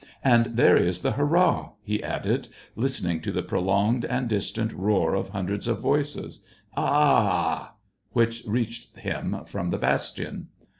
[0.23, 5.29] And there is the hurrah!" he added, listening to the prolonged and distant roar of
[5.29, 6.43] hundreds of voices,"
[6.75, 7.73] A a aa!"
[8.11, 10.47] which reached him from the bastion.